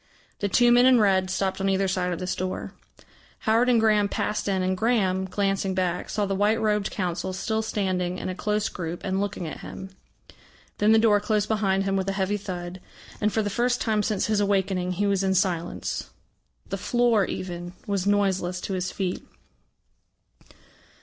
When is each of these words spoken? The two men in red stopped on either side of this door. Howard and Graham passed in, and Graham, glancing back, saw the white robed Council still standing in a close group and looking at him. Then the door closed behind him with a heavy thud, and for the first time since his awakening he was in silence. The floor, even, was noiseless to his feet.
The 0.39 0.49
two 0.49 0.71
men 0.71 0.87
in 0.87 0.99
red 0.99 1.29
stopped 1.29 1.61
on 1.61 1.69
either 1.69 1.87
side 1.87 2.11
of 2.11 2.17
this 2.17 2.33
door. 2.35 2.73
Howard 3.41 3.69
and 3.69 3.79
Graham 3.79 4.09
passed 4.09 4.47
in, 4.47 4.63
and 4.63 4.75
Graham, 4.75 5.25
glancing 5.25 5.75
back, 5.75 6.09
saw 6.09 6.25
the 6.25 6.33
white 6.33 6.59
robed 6.59 6.89
Council 6.89 7.33
still 7.33 7.61
standing 7.61 8.17
in 8.17 8.27
a 8.27 8.33
close 8.33 8.67
group 8.67 9.03
and 9.03 9.21
looking 9.21 9.45
at 9.47 9.59
him. 9.59 9.91
Then 10.79 10.91
the 10.91 10.97
door 10.97 11.19
closed 11.19 11.47
behind 11.47 11.83
him 11.83 11.95
with 11.95 12.09
a 12.09 12.13
heavy 12.13 12.37
thud, 12.37 12.81
and 13.21 13.31
for 13.31 13.43
the 13.43 13.51
first 13.51 13.79
time 13.79 14.01
since 14.01 14.25
his 14.25 14.39
awakening 14.39 14.93
he 14.93 15.05
was 15.05 15.21
in 15.23 15.35
silence. 15.35 16.09
The 16.69 16.77
floor, 16.77 17.25
even, 17.25 17.73
was 17.85 18.07
noiseless 18.07 18.59
to 18.61 18.73
his 18.73 18.91
feet. 18.91 19.23